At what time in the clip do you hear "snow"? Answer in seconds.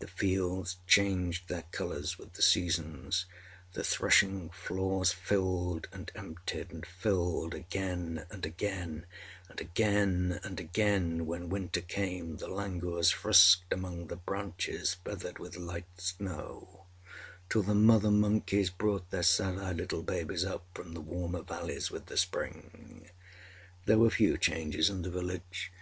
15.98-16.84